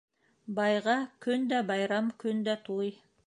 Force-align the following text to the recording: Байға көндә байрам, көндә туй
Байға 0.59 0.95
көндә 1.27 1.59
байрам, 1.69 2.09
көндә 2.25 2.59
туй 2.71 2.93